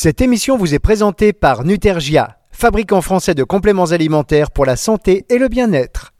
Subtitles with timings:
[0.00, 5.26] Cette émission vous est présentée par Nutergia, fabricant français de compléments alimentaires pour la santé
[5.28, 6.12] et le bien-être.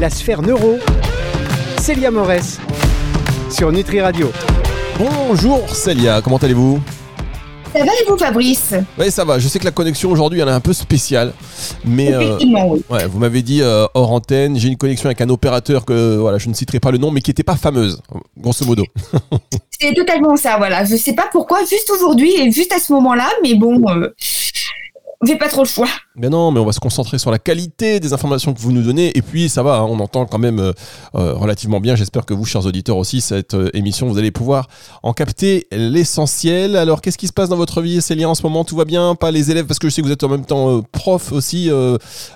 [0.00, 0.78] La sphère neuro,
[1.80, 2.60] Célia Morès,
[3.50, 4.30] sur Nutri Radio.
[5.00, 6.80] Bonjour Célia, comment allez-vous?
[7.72, 10.48] Ça va et vous Fabrice Oui ça va, je sais que la connexion aujourd'hui elle
[10.48, 11.32] est un peu spéciale,
[11.84, 12.82] mais euh, Effectivement, oui.
[12.90, 16.38] ouais, vous m'avez dit euh, hors antenne, j'ai une connexion avec un opérateur que voilà,
[16.38, 18.00] je ne citerai pas le nom, mais qui n'était pas fameuse,
[18.38, 18.84] grosso modo.
[19.80, 20.84] C'est totalement ça, voilà.
[20.84, 24.14] Je sais pas pourquoi, juste aujourd'hui et juste à ce moment-là, mais bon, euh,
[25.26, 25.88] j'ai pas trop le choix.
[26.14, 28.82] Mais non, mais on va se concentrer sur la qualité des informations que vous nous
[28.82, 30.72] donnez, et puis ça va, hein, on entend quand même euh,
[31.14, 31.94] euh, relativement bien.
[31.96, 34.68] J'espère que vous, chers auditeurs aussi, cette euh, émission, vous allez pouvoir
[35.02, 36.76] en capter l'essentiel.
[36.76, 38.64] Alors, qu'est-ce qui se passe dans votre vie, Célia, en ce moment?
[38.64, 39.14] Tout va bien?
[39.14, 41.32] Pas les élèves, parce que je sais que vous êtes en même temps euh, prof
[41.32, 41.70] aussi,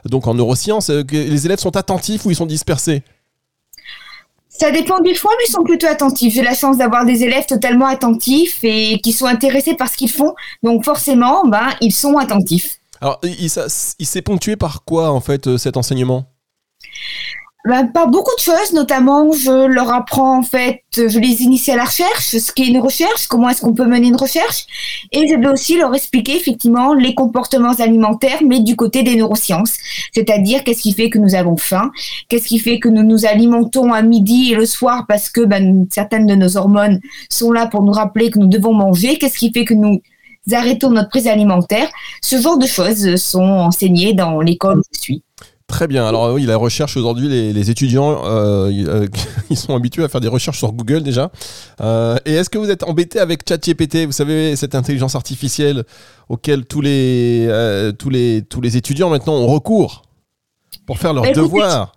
[0.05, 0.91] donc en neurosciences.
[0.91, 3.03] les élèves sont attentifs ou ils sont dispersés?
[4.61, 6.35] Ça dépend des fois, mais ils sont plutôt attentifs.
[6.35, 10.11] J'ai la chance d'avoir des élèves totalement attentifs et qui sont intéressés par ce qu'ils
[10.11, 10.35] font.
[10.63, 12.80] Donc forcément, ben, ils sont attentifs.
[13.01, 16.27] Alors, il, s'est ponctué par quoi, en fait, euh, cet enseignement?
[17.67, 21.77] Ben, par beaucoup de choses, notamment, je leur apprends en fait, je les initie à
[21.77, 24.65] la recherche, ce qu'est une recherche, comment est-ce qu'on peut mener une recherche,
[25.13, 29.77] et je vais aussi leur expliquer effectivement les comportements alimentaires, mais du côté des neurosciences,
[30.15, 31.93] c'est-à-dire qu'est-ce qui fait que nous avons faim,
[32.31, 35.87] qu'est-ce qui fait que nous nous alimentons à midi et le soir parce que ben,
[35.91, 39.53] certaines de nos hormones sont là pour nous rappeler que nous devons manger, qu'est-ce qui
[39.53, 40.01] fait que nous
[40.53, 41.89] arrêtons notre prise alimentaire,
[42.23, 45.23] ce genre de choses sont enseignées dans l'école où je suis.
[45.71, 46.05] Très bien.
[46.05, 49.07] Alors oui, la recherche aujourd'hui, les, les étudiants, euh, ils, euh,
[49.51, 51.31] ils sont habitués à faire des recherches sur Google déjà.
[51.81, 54.05] Euh, et est-ce que vous êtes embêté avec ChatGPT?
[54.05, 55.85] Vous savez, cette intelligence artificielle
[56.29, 60.03] auquel tous les, euh, tous les, tous les étudiants maintenant ont recours
[60.87, 61.93] pour faire leurs Bah, devoirs.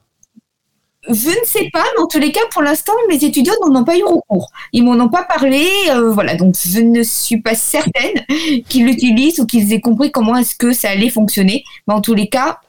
[1.09, 3.83] Je ne sais pas, mais en tous les cas, pour l'instant, mes étudiants n'en ont
[3.83, 4.51] pas eu recours.
[4.71, 6.35] Ils m'en ont pas parlé, euh, voilà.
[6.35, 8.25] Donc, je ne suis pas certaine
[8.69, 11.63] qu'ils l'utilisent ou qu'ils aient compris comment est-ce que ça allait fonctionner.
[11.87, 12.59] Mais en tous les cas,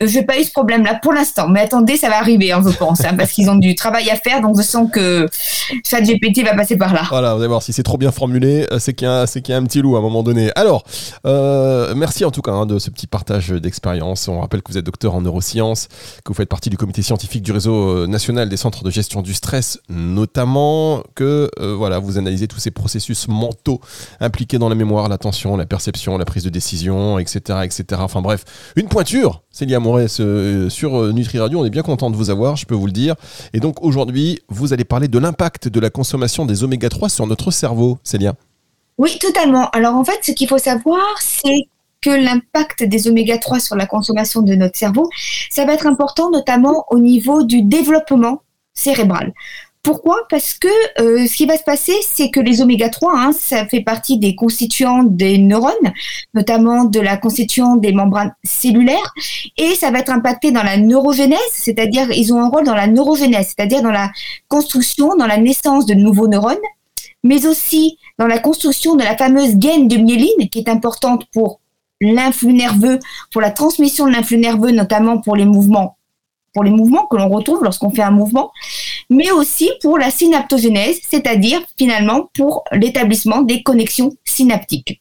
[0.00, 1.48] n'ai pas eu ce problème-là pour l'instant.
[1.48, 4.16] Mais attendez, ça va arriver, hein, je pense, hein, parce qu'ils ont du travail à
[4.16, 4.40] faire.
[4.40, 5.28] Donc, je sens que
[5.84, 7.02] ChatGPT va passer par là.
[7.08, 9.22] Voilà, vous allez voir, si c'est trop bien formulé, euh, c'est qu'il y, a-
[9.56, 10.50] un petit loup à un moment donné.
[10.56, 10.84] Alors,
[11.26, 14.28] euh, merci en tout cas hein, de ce petit partage d'expérience.
[14.28, 15.88] On rappelle que vous êtes docteur en neurosciences,
[16.24, 19.22] que vous faites partie du comité scientifique du réseau euh, national des centres de gestion
[19.22, 23.80] du stress, notamment que voilà, vous analysez tous ces processus mentaux
[24.20, 28.00] impliqués dans la mémoire, l'attention, la perception, la prise de décision, etc., etc.
[28.04, 28.44] Enfin bref,
[28.76, 29.42] une pointure.
[29.52, 32.64] Célia Morès euh, sur euh, Nutri Radio, on est bien content de vous avoir, je
[32.64, 33.14] peux vous le dire.
[33.52, 37.26] Et donc aujourd'hui, vous allez parler de l'impact de la consommation des oméga 3 sur
[37.26, 38.32] notre cerveau, Célia.
[38.96, 39.68] Oui, totalement.
[39.70, 41.68] Alors en fait, ce qu'il faut savoir, c'est
[42.00, 45.10] que l'impact des oméga 3 sur la consommation de notre cerveau,
[45.50, 48.42] ça va être important notamment au niveau du développement
[48.72, 49.34] cérébral.
[49.82, 50.28] Pourquoi?
[50.30, 50.68] Parce que
[51.00, 54.16] euh, ce qui va se passer, c'est que les oméga 3, hein, ça fait partie
[54.16, 55.92] des constituants des neurones,
[56.34, 59.12] notamment de la constituant des membranes cellulaires,
[59.56, 62.86] et ça va être impacté dans la neurogénèse, c'est-à-dire ils ont un rôle dans la
[62.86, 64.12] neurogénèse, c'est-à-dire dans la
[64.46, 66.56] construction, dans la naissance de nouveaux neurones,
[67.24, 71.58] mais aussi dans la construction de la fameuse gaine de myéline qui est importante pour
[72.00, 73.00] l'influx nerveux,
[73.32, 75.96] pour la transmission de l'influx nerveux, notamment pour les mouvements,
[76.54, 78.52] pour les mouvements que l'on retrouve lorsqu'on fait un mouvement,
[79.10, 85.00] mais aussi pour la synaptogénèse, c'est-à-dire finalement pour l'établissement des connexions synaptiques.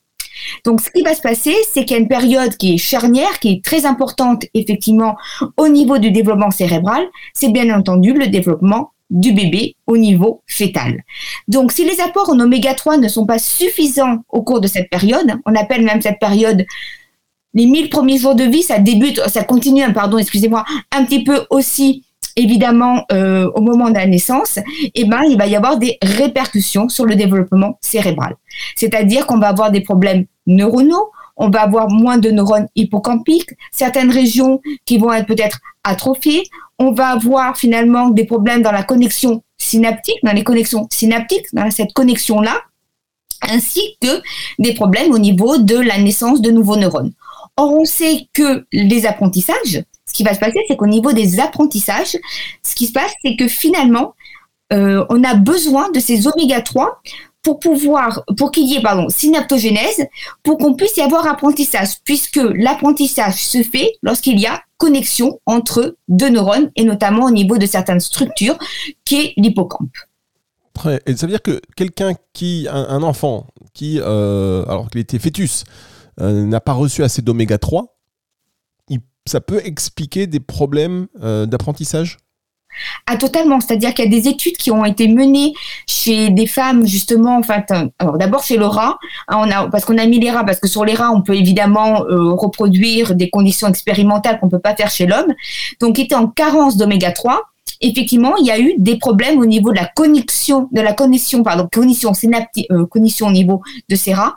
[0.65, 3.39] Donc, ce qui va se passer, c'est qu'il y a une période qui est charnière,
[3.39, 5.15] qui est très importante, effectivement,
[5.57, 7.03] au niveau du développement cérébral.
[7.33, 11.03] C'est bien entendu le développement du bébé au niveau fœtal.
[11.47, 14.89] Donc, si les apports en oméga 3 ne sont pas suffisants au cours de cette
[14.89, 16.65] période, on appelle même cette période
[17.53, 21.23] les 1000 premiers jours de vie, ça débute, ça continue, hein, pardon, excusez-moi, un petit
[21.23, 24.59] peu aussi évidemment euh, au moment de la naissance,
[24.95, 28.35] eh ben, il va y avoir des répercussions sur le développement cérébral.
[28.75, 34.11] C'est-à-dire qu'on va avoir des problèmes neuronaux, on va avoir moins de neurones hippocampiques, certaines
[34.11, 36.43] régions qui vont être peut-être atrophiées,
[36.77, 41.69] on va avoir finalement des problèmes dans la connexion synaptique, dans les connexions synaptiques, dans
[41.71, 42.61] cette connexion-là,
[43.49, 44.21] ainsi que
[44.59, 47.11] des problèmes au niveau de la naissance de nouveaux neurones.
[47.57, 51.39] Or, on sait que les apprentissages, ce qui va se passer, c'est qu'au niveau des
[51.39, 52.17] apprentissages,
[52.63, 54.13] ce qui se passe, c'est que finalement,
[54.73, 57.01] euh, on a besoin de ces oméga 3
[57.43, 60.05] pour pouvoir, pour qu'il y ait, pardon, synaptogénèse,
[60.43, 65.95] pour qu'on puisse y avoir apprentissage, puisque l'apprentissage se fait lorsqu'il y a connexion entre
[66.09, 68.57] deux neurones, et notamment au niveau de certaines structures,
[69.05, 69.89] qui est l'hippocampe.
[71.05, 75.63] Et ça veut dire que quelqu'un qui, un, enfant qui, euh, alors qu'il était fœtus,
[76.19, 78.00] euh, n'a pas reçu assez d'oméga 3, il-
[79.27, 82.17] ça peut expliquer des problèmes euh, d'apprentissage?
[83.05, 83.59] Ah, totalement.
[83.59, 85.53] C'est-à-dire qu'il y a des études qui ont été menées
[85.87, 88.97] chez des femmes, justement, en fait, alors d'abord chez le rat,
[89.27, 91.21] hein, on a, parce qu'on a mis les rats, parce que sur les rats, on
[91.21, 95.33] peut évidemment euh, reproduire des conditions expérimentales qu'on peut pas faire chez l'homme.
[95.79, 97.41] Donc, qui étaient en carence d'oméga 3.
[97.81, 101.43] Effectivement, il y a eu des problèmes au niveau de la connexion, de la connexion,
[101.43, 104.35] pardon, cognition synaptique, euh, au niveau de ces rats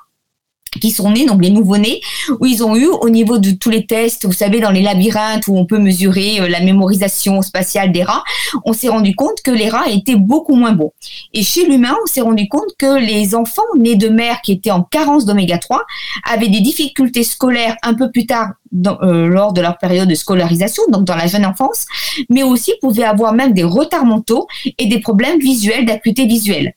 [0.81, 2.01] qui sont nés, donc les nouveaux-nés,
[2.41, 5.47] où ils ont eu au niveau de tous les tests, vous savez, dans les labyrinthes
[5.49, 8.25] où on peut mesurer euh, la mémorisation spatiale des rats,
[8.65, 10.93] on s'est rendu compte que les rats étaient beaucoup moins bons.
[11.33, 14.71] Et chez l'humain, on s'est rendu compte que les enfants nés de mères qui étaient
[14.71, 15.85] en carence d'oméga 3
[16.25, 18.51] avaient des difficultés scolaires un peu plus tard
[19.03, 21.87] euh, lors de leur période de scolarisation, donc dans la jeune enfance,
[22.29, 24.49] mais aussi pouvaient avoir même des retards mentaux
[24.79, 26.75] et des problèmes visuels, d'acuité visuelle.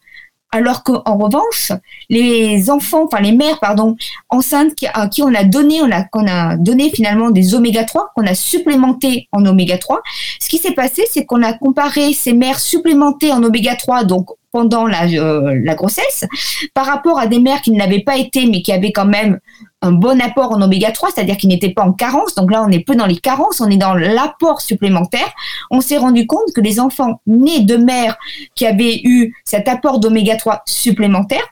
[0.52, 1.74] Alors qu'en revanche,
[2.10, 3.98] les enfants, enfin les mères, pardon,
[4.30, 8.12] enceintes à qui on a donné, on a, qu'on a donné finalement des oméga 3,
[8.16, 10.02] qu'on a supplémenté en oméga 3,
[10.40, 14.30] ce qui s'est passé, c'est qu'on a comparé ces mères supplémentées en oméga 3, donc
[14.58, 16.26] pendant la, euh, la grossesse,
[16.74, 19.40] par rapport à des mères qui ne l'avaient pas été, mais qui avaient quand même
[19.84, 22.34] un bon apport en oméga 3, c'est-à-dire qu'il n'était pas en carence.
[22.34, 25.32] Donc là, on n'est plus dans les carences, on est dans l'apport supplémentaire.
[25.70, 28.18] On s'est rendu compte que les enfants nés de mères
[28.56, 31.46] qui avaient eu cet apport d'oméga 3 supplémentaire,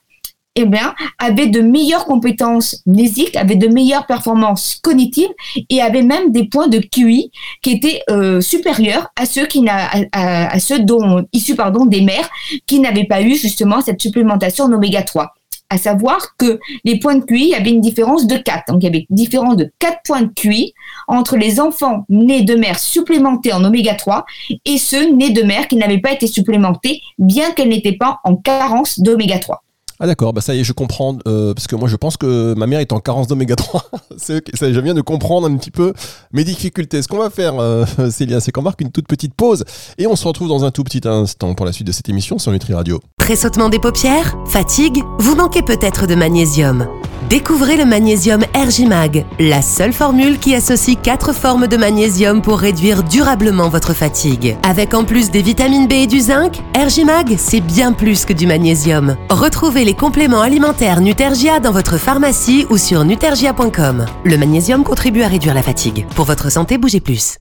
[0.56, 5.30] eh bien, avaient de meilleures compétences mnésiques, avaient de meilleures performances cognitives
[5.70, 7.32] et avaient même des points de QI
[7.62, 12.30] qui étaient euh, supérieurs à ceux qui à, à, ceux dont issus pardon des mères
[12.68, 15.34] qui n'avaient pas eu justement cette supplémentation en oméga 3
[15.70, 18.72] à savoir que les points de QI avaient une différence de 4.
[18.72, 20.74] Donc il y avait une différence de 4 points de QI
[21.08, 24.26] entre les enfants nés de mères supplémentées en oméga 3
[24.66, 28.36] et ceux nés de mères qui n'avaient pas été supplémentés, bien qu'elles n'étaient pas en
[28.36, 29.65] carence d'oméga 3.
[30.00, 32.54] Ah d'accord, bah ça y est, je comprends, euh, parce que moi je pense que
[32.56, 33.90] ma mère est en carence d'oméga 3.
[34.18, 35.94] c'est, je viens de comprendre un petit peu
[36.34, 37.02] mes difficultés.
[37.02, 39.64] Ce qu'on va faire, euh, Célia, c'est qu'on marque une toute petite pause
[39.98, 42.38] et on se retrouve dans un tout petit instant pour la suite de cette émission
[42.40, 43.00] sur Nutri Radio.
[43.18, 46.88] Pressautement des paupières Fatigue Vous manquez peut-être de magnésium.
[47.30, 53.02] Découvrez le magnésium Ergimag, la seule formule qui associe quatre formes de magnésium pour réduire
[53.02, 54.56] durablement votre fatigue.
[54.62, 58.46] Avec en plus des vitamines B et du zinc, Ergimag, c'est bien plus que du
[58.46, 59.18] magnésium.
[59.32, 64.06] Retrouvez les compléments alimentaires Nutergia dans votre pharmacie ou sur nutergia.com.
[64.24, 66.06] Le magnésium contribue à réduire la fatigue.
[66.16, 67.40] Pour votre santé, bougez plus.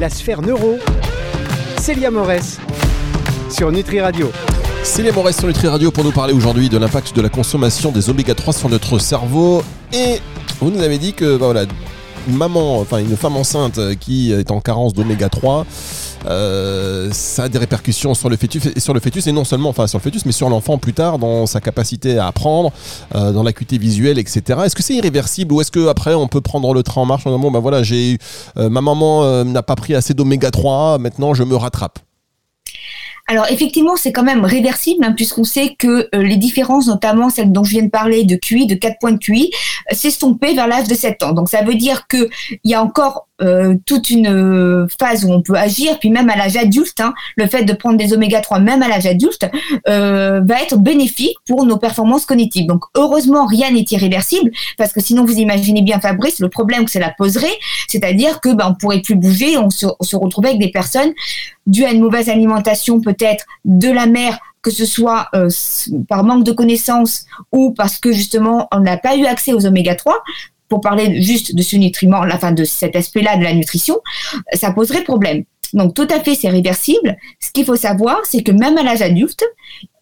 [0.00, 0.76] La sphère neuro,
[1.80, 2.58] Célia Morès,
[3.50, 4.30] sur Nutri Radio.
[4.88, 8.08] Célia Morès sur Nutri Radio pour nous parler aujourd'hui de l'impact de la consommation des
[8.08, 9.62] oméga 3 sur notre cerveau.
[9.92, 10.20] Et
[10.60, 11.66] vous nous avez dit que bah voilà,
[12.26, 15.66] une maman, enfin une femme enceinte qui est en carence d'oméga 3,
[16.26, 19.68] euh, ça a des répercussions sur le fœtus et sur le fœtus et non seulement
[19.68, 22.72] enfin sur le fœtus mais sur l'enfant plus tard dans sa capacité à apprendre,
[23.14, 24.58] euh, dans l'acuité visuelle, etc.
[24.64, 27.26] Est-ce que c'est irréversible ou est-ce que après on peut prendre le train en marche
[27.26, 28.18] en disant bon ben voilà j'ai
[28.56, 32.00] euh, ma maman n'a pas pris assez d'oméga 3, maintenant je me rattrape?
[33.30, 37.52] Alors effectivement, c'est quand même réversible hein, puisqu'on sait que euh, les différences, notamment celles
[37.52, 39.50] dont je viens de parler de QI, de 4 points de QI,
[39.92, 41.32] euh, s'estompaient vers l'âge de 7 ans.
[41.32, 42.30] Donc ça veut dire qu'il
[42.64, 46.56] y a encore euh, toute une phase où on peut agir, puis même à l'âge
[46.56, 49.46] adulte, hein, le fait de prendre des oméga 3 même à l'âge adulte
[49.86, 52.66] va être bénéfique pour nos performances cognitives.
[52.66, 56.90] Donc heureusement, rien n'est irréversible parce que sinon vous imaginez bien Fabrice, le problème que
[56.90, 57.58] cela poserait,
[57.88, 61.12] c'est-à-dire que ben, on pourrait plus bouger, on se, on se retrouvait avec des personnes
[61.68, 63.17] dû à une mauvaise alimentation peut-être
[63.64, 65.48] de la mère, que ce soit euh,
[66.08, 69.94] par manque de connaissances ou parce que justement on n'a pas eu accès aux oméga
[69.94, 70.22] 3,
[70.68, 74.00] pour parler juste de ce nutriment, enfin de cet aspect-là de la nutrition,
[74.52, 75.44] ça poserait problème.
[75.74, 77.16] Donc tout à fait, c'est réversible.
[77.40, 79.44] Ce qu'il faut savoir, c'est que même à l'âge adulte,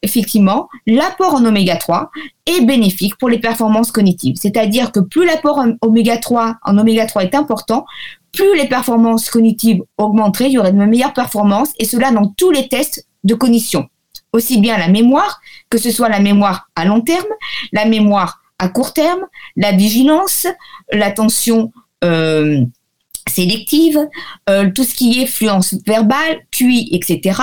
[0.03, 2.11] effectivement, l'apport en oméga 3
[2.47, 4.37] est bénéfique pour les performances cognitives.
[4.37, 7.85] C'est-à-dire que plus l'apport en oméga 3 en oméga 3 est important,
[8.33, 12.51] plus les performances cognitives augmenteraient, il y aurait de meilleures performances, et cela dans tous
[12.51, 13.89] les tests de cognition.
[14.33, 15.41] Aussi bien la mémoire,
[15.71, 17.27] que ce soit la mémoire à long terme,
[17.73, 19.21] la mémoire à court terme,
[19.57, 20.47] la vigilance,
[20.93, 21.73] l'attention
[22.05, 22.65] euh,
[23.29, 23.99] sélective,
[24.49, 27.41] euh, tout ce qui est fluence verbale, QI, etc.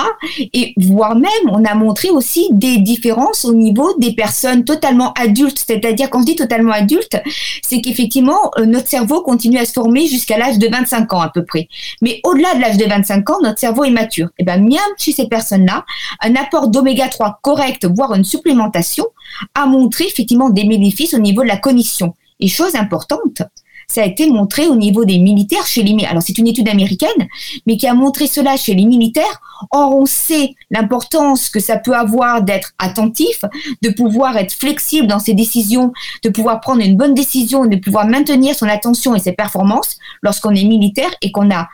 [0.52, 5.62] Et voire même, on a montré aussi des différences au niveau des personnes totalement adultes.
[5.66, 7.16] C'est-à-dire, quand je dis totalement adulte,
[7.62, 11.28] c'est qu'effectivement, euh, notre cerveau continue à se former jusqu'à l'âge de 25 ans à
[11.28, 11.68] peu près.
[12.02, 14.28] Mais au-delà de l'âge de 25 ans, notre cerveau est mature.
[14.38, 15.84] Et bien, même chez ces personnes-là,
[16.22, 19.06] un apport d'oméga 3 correct, voire une supplémentation,
[19.54, 22.14] a montré effectivement des bénéfices au niveau de la cognition.
[22.40, 23.42] Et chose importante,
[23.86, 27.28] ça a été montré au niveau des militaires chez les alors c'est une étude américaine
[27.66, 29.40] mais qui a montré cela chez les militaires.
[29.70, 33.44] Or on sait l'importance que ça peut avoir d'être attentif
[33.82, 38.06] de pouvoir être flexible dans ses décisions de pouvoir prendre une bonne décision de pouvoir
[38.06, 41.68] maintenir son attention et ses performances lorsqu'on est militaire et qu'on a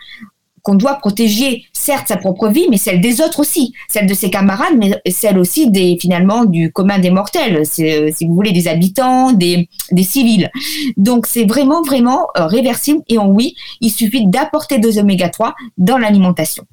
[0.62, 4.30] qu'on doit protéger, certes sa propre vie, mais celle des autres aussi, celle de ses
[4.30, 9.32] camarades, mais celle aussi des finalement du commun des mortels, si vous voulez, des habitants,
[9.32, 9.68] des,
[10.02, 10.50] civils.
[10.96, 15.98] Donc c'est vraiment vraiment réversible et en oui, il suffit d'apporter des oméga 3 dans
[15.98, 16.64] l'alimentation.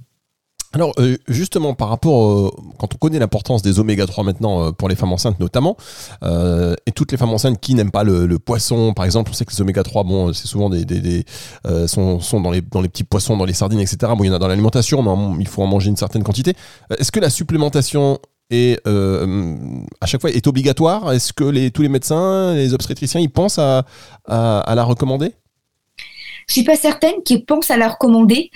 [0.77, 4.71] Alors euh, justement par rapport, euh, quand on connaît l'importance des oméga 3 maintenant euh,
[4.71, 5.75] pour les femmes enceintes notamment,
[6.21, 9.51] et toutes les femmes enceintes qui n'aiment pas le, poisson, par exemple, on sait que
[9.51, 11.25] les oméga 3, bon, c'est souvent des,
[11.87, 13.97] sont, dans, les, dans les petits poissons, dans les sardines, etc.
[14.15, 16.53] Bon, il y en a dans l'alimentation, mais il faut en manger une certaine quantité.
[16.95, 18.19] Est-ce que la supplémentation
[18.51, 21.11] est, à chaque fois est obligatoire?
[21.11, 23.83] Est-ce que tous les médecins, les obstétriciens, ils pensent à,
[24.27, 25.33] à, à la recommander?
[26.47, 28.51] Je suis pas certaine qu'ils pensent à la recommander.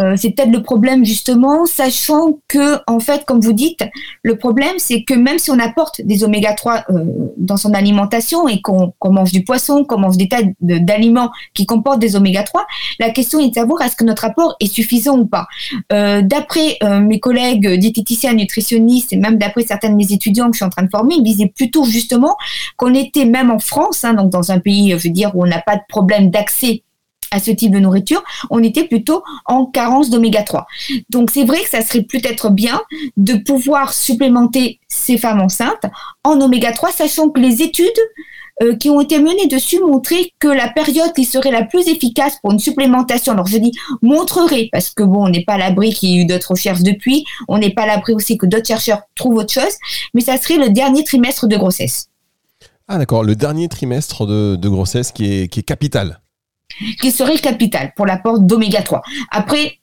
[0.00, 3.84] Euh, c'est peut-être le problème justement, sachant que en fait, comme vous dites,
[4.22, 7.04] le problème c'est que même si on apporte des oméga 3 euh,
[7.36, 12.00] dans son alimentation et qu'on mange du poisson, qu'on mange des tas d'aliments qui comportent
[12.00, 12.66] des oméga 3,
[12.98, 15.46] la question est de savoir est-ce que notre apport est suffisant ou pas.
[15.92, 20.58] Euh, d'après mes collègues diététiciens, nutritionnistes et même d'après certains de mes étudiants que je
[20.58, 22.36] suis en train de former, ils disaient plutôt justement
[22.76, 25.46] qu'on était même en France, hein, donc dans un pays, je veux dire, où on
[25.46, 26.82] n'a pas de problème d'accès
[27.30, 30.66] à ce type de nourriture, on était plutôt en carence d'oméga 3.
[31.10, 32.80] Donc c'est vrai que ça serait peut-être bien
[33.16, 35.86] de pouvoir supplémenter ces femmes enceintes
[36.24, 37.88] en oméga 3, sachant que les études
[38.62, 42.38] euh, qui ont été menées dessus montraient que la période qui serait la plus efficace
[42.42, 43.72] pour une supplémentation, alors je dis
[44.02, 46.82] montrerait, parce que bon, on n'est pas à l'abri qu'il y ait eu d'autres recherches
[46.82, 49.72] depuis, on n'est pas à l'abri aussi que d'autres chercheurs trouvent autre chose,
[50.12, 52.08] mais ça serait le dernier trimestre de grossesse.
[52.86, 56.20] Ah d'accord, le dernier trimestre de, grossesse qui est, qui est capital
[57.00, 59.02] qui serait capital pour l'apport d'oméga 3.
[59.30, 59.78] Après,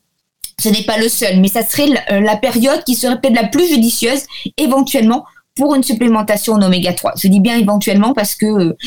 [0.59, 3.47] ce n'est pas le seul, mais ça serait euh, la période qui serait peut-être la
[3.47, 4.21] plus judicieuse,
[4.57, 5.25] éventuellement,
[5.55, 7.13] pour une supplémentation en oméga 3.
[7.21, 8.77] Je dis bien éventuellement parce que euh,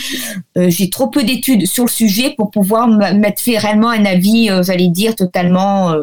[0.57, 4.51] euh, j'ai trop peu d'études sur le sujet pour pouvoir mettre fait réellement un avis,
[4.63, 5.95] j'allais dire, totalement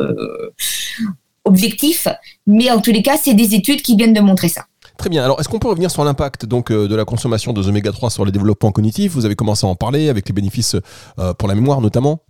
[1.45, 2.07] objectif.
[2.45, 4.65] Mais en tous les cas, c'est des études qui viennent de montrer ça.
[4.97, 5.23] Très bien.
[5.23, 8.09] Alors, est-ce qu'on peut revenir sur l'impact donc euh, de la consommation de oméga 3
[8.09, 10.75] sur le développement cognitif Vous avez commencé à en parler avec les bénéfices
[11.19, 12.21] euh, pour la mémoire notamment.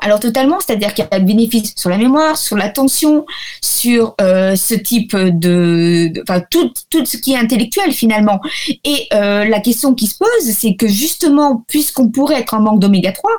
[0.00, 3.26] Alors totalement, c'est-à-dire qu'il y a des bénéfices sur la mémoire, sur l'attention,
[3.60, 6.70] sur euh, ce type de, enfin tout,
[7.04, 8.40] ce qui est intellectuel finalement.
[8.84, 12.80] Et euh, la question qui se pose, c'est que justement, puisqu'on pourrait être en manque
[12.80, 13.30] d'oméga 3,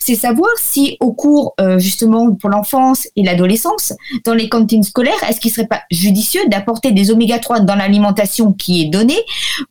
[0.00, 3.92] c'est savoir si au cours euh, justement pour l'enfance et l'adolescence,
[4.24, 8.52] dans les cantines scolaires, est-ce qu'il serait pas judicieux d'apporter des oméga 3 dans l'alimentation
[8.52, 9.20] qui est donnée,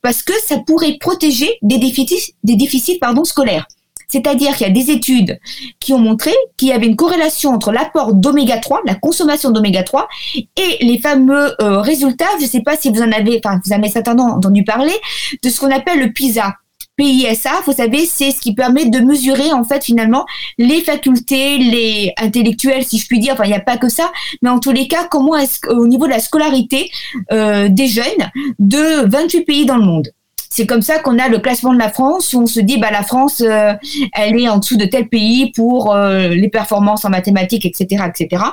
[0.01, 3.67] parce que ça pourrait protéger des déficits, des déficits pardon scolaires.
[4.13, 5.39] C'est-à-dire qu'il y a des études
[5.79, 9.81] qui ont montré qu'il y avait une corrélation entre l'apport d'oméga 3, la consommation d'oméga
[9.81, 13.59] 3, et les fameux euh, résultats, je ne sais pas si vous en avez, enfin,
[13.65, 14.93] vous avez certainement entendu parler,
[15.41, 16.57] de ce qu'on appelle le PISA.
[16.95, 20.27] PISA, vous savez, c'est ce qui permet de mesurer en fait finalement
[20.59, 23.33] les facultés, les intellectuels, si je puis dire.
[23.33, 24.11] Enfin, il n'y a pas que ça,
[24.43, 26.91] mais en tous les cas, comment est-ce qu'au niveau de la scolarité
[27.31, 28.29] euh, des jeunes
[28.59, 30.09] de 28 pays dans le monde
[30.53, 32.91] c'est comme ça qu'on a le classement de la France où on se dit bah
[32.91, 33.73] la France euh,
[34.13, 38.43] elle est en dessous de tel pays pour euh, les performances en mathématiques etc etc.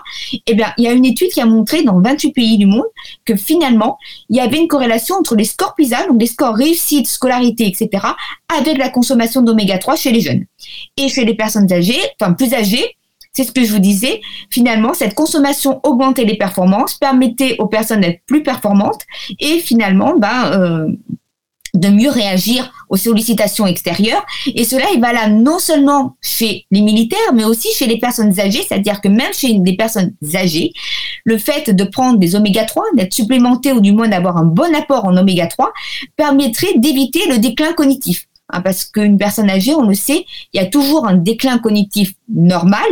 [0.47, 2.87] Eh bien il y a une étude qui a montré dans 28 pays du monde
[3.26, 3.99] que finalement
[4.30, 8.02] il y avait une corrélation entre les scores PISA donc les scores réussite scolarité etc
[8.59, 10.47] avec la consommation d'oméga 3 chez les jeunes
[10.97, 12.97] et chez les personnes âgées enfin plus âgées
[13.33, 14.21] c'est ce que je vous disais.
[14.50, 19.02] Finalement, cette consommation augmentait les performances, permettait aux personnes d'être plus performantes
[19.38, 20.88] et finalement, ben, euh,
[21.74, 24.24] de mieux réagir aux sollicitations extérieures.
[24.46, 28.62] Et cela est valable non seulement chez les militaires, mais aussi chez les personnes âgées,
[28.66, 30.72] c'est-à-dire que même chez des personnes âgées,
[31.24, 34.74] le fait de prendre des oméga 3, d'être supplémenté ou du moins d'avoir un bon
[34.74, 35.72] apport en oméga 3,
[36.16, 38.26] permettrait d'éviter le déclin cognitif.
[38.52, 42.14] Hein, parce qu'une personne âgée, on le sait, il y a toujours un déclin cognitif
[42.28, 42.84] normal,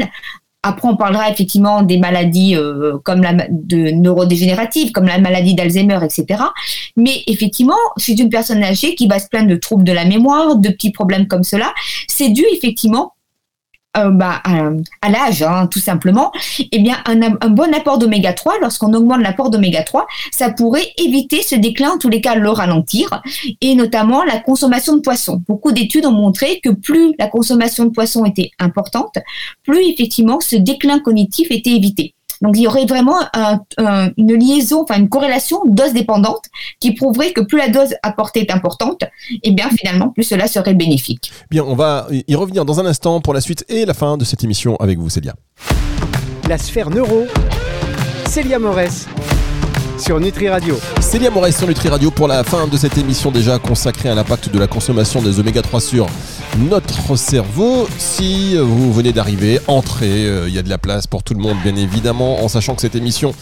[0.62, 6.00] après, on parlera effectivement des maladies euh, comme la de neurodégénératives, comme la maladie d'Alzheimer,
[6.02, 6.42] etc.
[6.96, 10.56] Mais effectivement, chez une personne âgée qui va se plaindre de troubles de la mémoire,
[10.56, 11.72] de petits problèmes comme cela,
[12.08, 13.12] c'est dû effectivement
[13.98, 16.32] euh, bah, à, l'âge, hein, tout simplement,
[16.72, 20.92] eh bien, un, un bon apport d'oméga 3, lorsqu'on augmente l'apport d'oméga 3, ça pourrait
[20.98, 23.22] éviter ce déclin, en tous les cas, le ralentir,
[23.60, 25.42] et notamment la consommation de poissons.
[25.48, 29.18] Beaucoup d'études ont montré que plus la consommation de poissons était importante,
[29.64, 32.14] plus effectivement ce déclin cognitif était évité.
[32.42, 33.18] Donc il y aurait vraiment
[34.16, 36.44] une liaison, enfin une corrélation dose dépendante
[36.80, 40.46] qui prouverait que plus la dose apportée est importante, et eh bien finalement plus cela
[40.46, 41.32] serait bénéfique.
[41.50, 44.24] Bien, on va y revenir dans un instant pour la suite et la fin de
[44.24, 45.34] cette émission avec vous, Célia.
[46.48, 47.26] La sphère neuro,
[48.26, 49.06] Célia Morès
[49.98, 50.78] sur Nutri Radio.
[51.00, 54.50] Célia Moraes sur Nutri Radio pour la fin de cette émission déjà consacrée à l'impact
[54.50, 56.06] de la consommation des oméga 3 sur
[56.58, 57.88] notre cerveau.
[57.98, 61.40] Si vous venez d'arriver, entrez, euh, il y a de la place pour tout le
[61.40, 63.34] monde bien évidemment, en sachant que cette émission,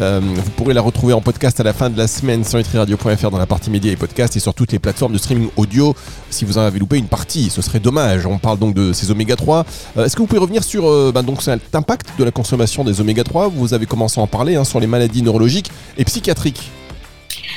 [0.00, 3.30] euh, vous pourrez la retrouver en podcast à la fin de la semaine sur nutriradio.fr
[3.30, 5.94] dans la partie médias et podcasts et sur toutes les plateformes de streaming audio.
[6.30, 8.26] Si vous en avez loupé une partie, ce serait dommage.
[8.26, 9.64] On parle donc de ces oméga 3.
[9.96, 13.00] Euh, est-ce que vous pouvez revenir sur ben donc cet impact de la consommation des
[13.00, 16.70] oméga 3 Vous avez commencé à en parler hein, sur les maladies neurologiques et psychiatriques.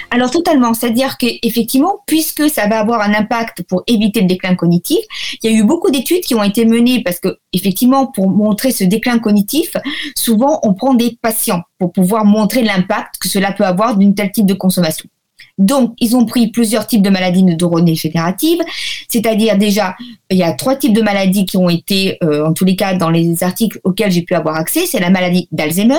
[0.10, 5.00] Alors totalement, c'est-à-dire qu'effectivement, puisque ça va avoir un impact pour éviter le déclin cognitif,
[5.44, 8.72] il y a eu beaucoup d'études qui ont été menées parce que effectivement, pour montrer
[8.72, 9.75] ce déclin cognitif,
[10.16, 14.32] souvent on prend des patients pour pouvoir montrer l'impact que cela peut avoir d'une telle
[14.32, 15.10] type de consommation.
[15.58, 18.62] Donc, ils ont pris plusieurs types de maladies neurodégénératives,
[19.08, 19.96] c'est-à-dire déjà,
[20.30, 22.94] il y a trois types de maladies qui ont été, euh, en tous les cas,
[22.94, 25.96] dans les articles auxquels j'ai pu avoir accès, c'est la maladie d'Alzheimer,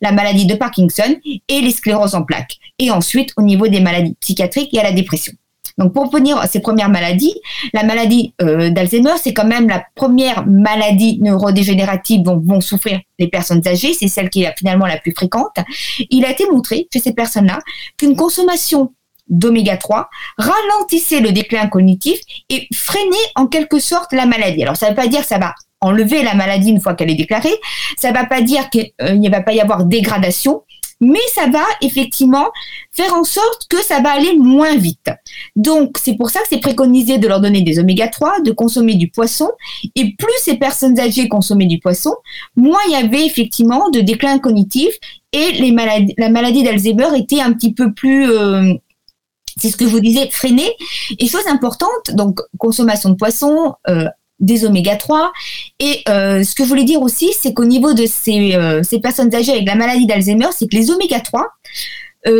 [0.00, 1.16] la maladie de Parkinson
[1.48, 2.56] et les scléroses en plaques.
[2.78, 5.32] Et ensuite, au niveau des maladies psychiatriques, il y a la dépression.
[5.78, 7.34] Donc, pour revenir à ces premières maladies,
[7.72, 13.28] la maladie euh, d'Alzheimer, c'est quand même la première maladie neurodégénérative dont vont souffrir les
[13.28, 13.94] personnes âgées.
[13.94, 15.56] C'est celle qui est finalement la plus fréquente.
[16.10, 17.60] Il a été montré chez ces personnes-là
[17.96, 18.92] qu'une consommation
[19.28, 24.62] d'oméga 3 ralentissait le déclin cognitif et freinait en quelque sorte la maladie.
[24.62, 27.10] Alors ça ne veut pas dire que ça va enlever la maladie une fois qu'elle
[27.10, 27.54] est déclarée,
[27.98, 30.62] ça ne va pas dire qu'il euh, ne va pas y avoir dégradation,
[31.02, 32.46] mais ça va effectivement
[32.92, 35.10] faire en sorte que ça va aller moins vite.
[35.56, 38.94] Donc, c'est pour ça que c'est préconisé de leur donner des oméga 3, de consommer
[38.94, 39.50] du poisson.
[39.96, 42.14] Et plus ces personnes âgées consommaient du poisson,
[42.54, 44.94] moins il y avait effectivement de déclin cognitif
[45.32, 45.52] et
[46.18, 48.74] la maladie d'Alzheimer était un petit peu plus euh,
[49.56, 50.72] c'est ce que je vous disais, freiner.
[51.18, 54.06] Et chose importante, donc consommation de poisson, euh,
[54.40, 55.32] des oméga 3.
[55.78, 59.34] Et euh, ce que je voulais dire aussi, c'est qu'au niveau de ces, euh, personnes
[59.34, 61.46] âgées avec la maladie d'Alzheimer, c'est que les oméga 3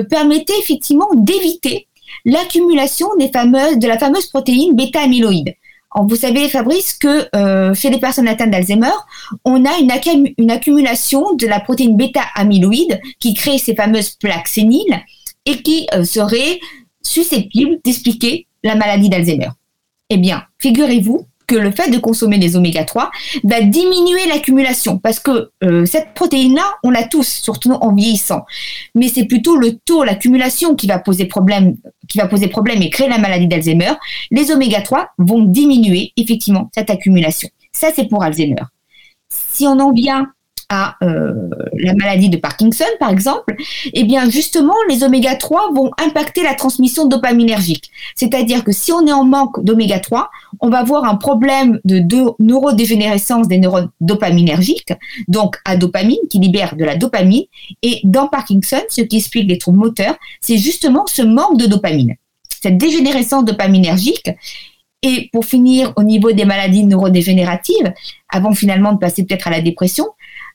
[0.09, 1.89] permettaient effectivement d'éviter
[2.25, 5.55] l'accumulation de la fameuse protéine bêta-amyloïde.
[6.07, 7.29] Vous savez, Fabrice, que
[7.75, 8.95] chez les personnes atteintes d'Alzheimer,
[9.45, 15.03] on a une, une, accumulation de la protéine bêta-amyloïde qui crée ces fameuses plaques séniles
[15.47, 16.61] et qui serait
[17.03, 19.51] susceptible d'expliquer la maladie d'Alzheimer.
[20.11, 23.11] Eh bien, figurez-vous que le fait de consommer des oméga 3
[23.45, 28.45] va diminuer l'accumulation parce que euh, cette protéine-là, on l'a tous, surtout en vieillissant.
[28.95, 31.77] Mais c'est plutôt le taux, l'accumulation qui va poser problème,
[32.09, 33.93] qui va poser problème et créer la maladie d'Alzheimer.
[34.31, 37.49] Les oméga 3 vont diminuer effectivement cette accumulation.
[37.73, 38.63] Ça, c'est pour Alzheimer.
[39.29, 40.33] Si on en vient
[40.73, 41.35] à euh,
[41.75, 43.55] la maladie de Parkinson, par exemple,
[43.93, 47.91] eh bien justement, les oméga 3 vont impacter la transmission dopaminergique.
[48.15, 50.31] C'est-à-dire que si on est en manque d'oméga 3,
[50.61, 54.95] on va avoir un problème de, de neurodégénérescence des neurones dopaminergiques,
[55.29, 57.45] donc à dopamine, qui libère de la dopamine.
[57.83, 62.15] Et dans Parkinson, ce qui explique les troubles moteurs, c'est justement ce manque de dopamine.
[62.63, 64.31] Cette dégénérescence dopaminergique
[65.03, 67.93] et pour finir, au niveau des maladies neurodégénératives,
[68.29, 70.07] avant finalement de passer peut-être à la dépression,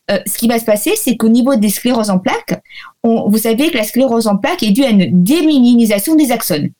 [0.09, 2.61] euh, ce qui va se passer, c'est qu'au niveau des scléroses en plaques,
[3.03, 6.71] vous savez que la sclérose en plaques est due à une démyélinisation des axones.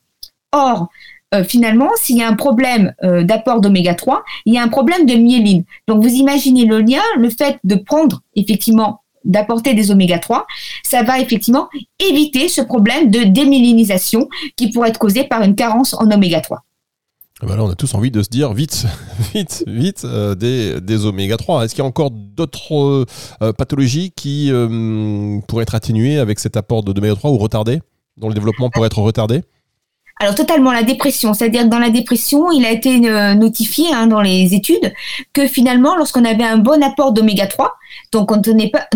[0.52, 0.88] Or,
[1.34, 4.68] euh, finalement, s'il y a un problème euh, d'apport d'oméga 3, il y a un
[4.68, 5.64] problème de myéline.
[5.86, 10.46] Donc, vous imaginez le lien, le fait de prendre effectivement d'apporter des oméga 3,
[10.82, 15.92] ça va effectivement éviter ce problème de démyélinisation qui pourrait être causé par une carence
[15.94, 16.64] en oméga 3.
[17.42, 18.86] Bah là, on a tous envie de se dire vite,
[19.32, 21.64] vite, vite euh, des, des oméga 3.
[21.64, 23.06] Est-ce qu'il y a encore d'autres euh,
[23.42, 24.50] euh, pathologies qui
[25.46, 27.80] pourraient être atténuées avec cet apport d'oméga 3 ou retardées,
[28.16, 29.42] dont le développement pourrait être retardé?
[30.20, 32.98] Alors totalement la dépression, c'est-à-dire que dans la dépression, il a été
[33.34, 34.92] notifié hein, dans les études
[35.32, 37.74] que finalement, lorsqu'on avait un bon apport d'oméga 3,
[38.12, 38.40] donc on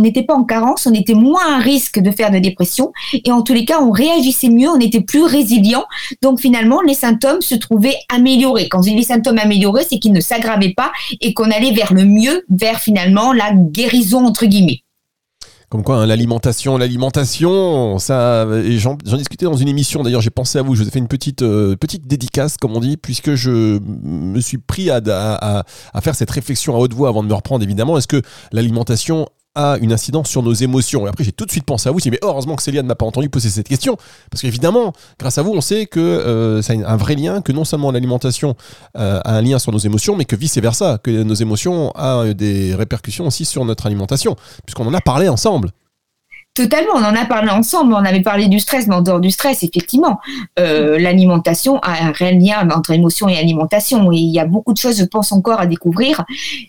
[0.01, 3.43] n'était pas en carence, on était moins à risque de faire de dépression et en
[3.43, 5.85] tous les cas, on réagissait mieux, on était plus résilient.
[6.23, 8.69] Donc finalement, les symptômes se trouvaient améliorés.
[8.69, 11.93] Quand je dis les symptômes améliorés, c'est qu'ils ne s'aggravaient pas et qu'on allait vers
[11.93, 14.83] le mieux, vers finalement la guérison entre guillemets.
[15.73, 20.03] Comme quoi, hein, l'alimentation, l'alimentation, ça, j'en discutais dans une émission.
[20.03, 20.75] D'ailleurs, j'ai pensé à vous.
[20.75, 24.39] Je vous ai fait une petite euh, petite dédicace, comme on dit, puisque je me
[24.43, 27.65] suis pris à, à, faire cette réflexion à haute voix avant de me reprendre.
[27.65, 28.21] Évidemment, est-ce que
[28.53, 31.07] l'alimentation a une incidence sur nos émotions.
[31.07, 31.99] Et après, j'ai tout de suite pensé à vous.
[32.07, 33.97] Mais heureusement que Célia ne m'a pas entendu poser cette question.
[34.31, 37.53] Parce qu'évidemment, grâce à vous, on sait que euh, ça a un vrai lien, que
[37.53, 38.57] non seulement l'alimentation
[38.97, 42.75] euh, a un lien sur nos émotions, mais que vice-versa, que nos émotions ont des
[42.75, 44.37] répercussions aussi sur notre alimentation.
[44.65, 45.71] Puisqu'on en a parlé ensemble.
[46.55, 49.31] Totalement, on en a parlé ensemble, on avait parlé du stress, mais en dehors du
[49.31, 50.21] stress, effectivement,
[50.59, 54.75] euh, l'alimentation a un réel lien entre émotion et alimentation, et il y a beaucoup
[54.75, 56.27] de choses, je pense, encore à découvrir,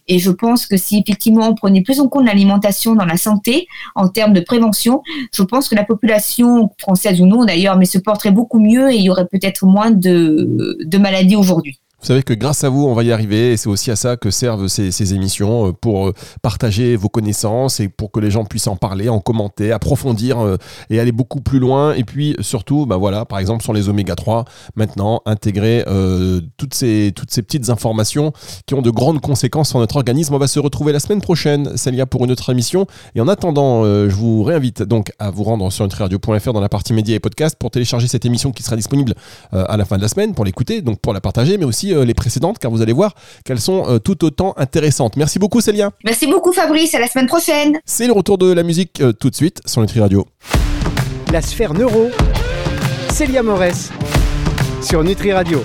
[0.07, 3.67] et je pense que si effectivement on prenait plus en compte l'alimentation dans la santé,
[3.95, 5.01] en termes de prévention,
[5.33, 8.95] je pense que la population française ou non d'ailleurs, mais se porterait beaucoup mieux et
[8.95, 11.81] il y aurait peut-être moins de, de maladies aujourd'hui.
[12.03, 14.17] Vous savez que grâce à vous, on va y arriver et c'est aussi à ça
[14.17, 18.43] que servent ces, émissions euh, pour euh, partager vos connaissances et pour que les gens
[18.43, 20.57] puissent en parler, en commenter, approfondir euh,
[20.89, 21.93] et aller beaucoup plus loin.
[21.93, 24.43] Et puis surtout, bah voilà, par exemple sur les oméga 3,
[24.75, 25.85] maintenant intégrer
[26.57, 28.33] toutes, ces, toutes ces petites informations
[28.65, 30.33] qui ont de grandes conséquences sur notre organisme.
[30.33, 32.85] On va se retrouver la semaine prochaine, Célia, pour une autre émission.
[33.15, 36.91] Et en attendant, je vous réinvite donc à vous rendre sur nutriradio.fr dans la partie
[36.91, 39.13] médias et podcasts pour télécharger cette émission qui sera disponible
[39.53, 42.05] à la fin de la semaine pour l'écouter, donc pour la partager, mais aussi euh,
[42.05, 45.15] les précédentes, car vous allez voir qu'elles sont euh, tout autant intéressantes.
[45.15, 45.91] Merci beaucoup, Célia.
[46.03, 46.95] Merci beaucoup, Fabrice.
[46.95, 47.79] À la semaine prochaine.
[47.85, 50.25] C'est le retour de la musique euh, tout de suite sur Nutri Radio.
[51.31, 52.09] La sphère neuro,
[53.11, 53.89] Célia Morès
[54.81, 55.61] sur Nutri Radio.